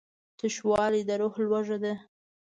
تشوالی 0.39 1.01
د 1.07 1.09
روح 1.21 1.35
لوږه 1.49 1.77
ده. 1.83 1.93